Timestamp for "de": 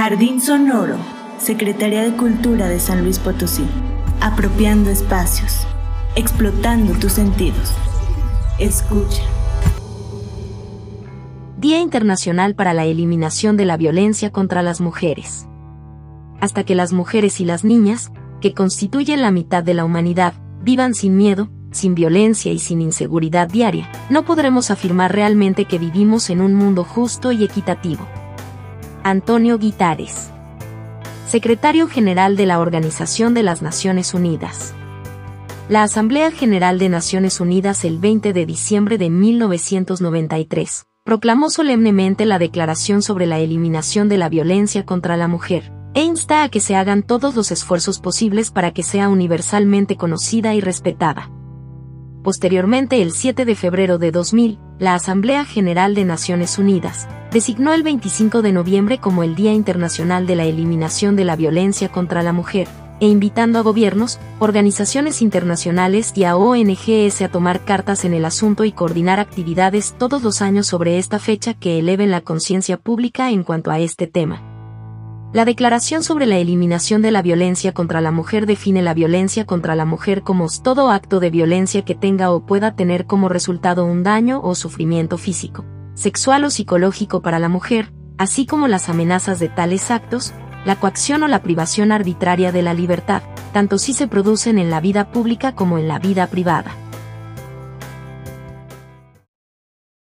2.04-2.16, 2.68-2.78, 13.56-13.64, 19.64-19.74, 32.36-32.44, 33.32-33.42, 36.78-36.90, 38.34-38.44, 38.98-39.08, 44.10-44.18, 53.46-53.54, 53.96-54.10, 55.94-56.04, 58.42-58.52, 60.26-60.36, 61.16-61.24, 77.02-77.10, 81.20-81.28, 89.40-89.48, 92.52-92.62